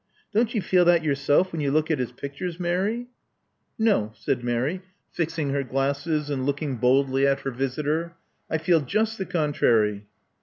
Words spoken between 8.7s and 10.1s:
just the contrary."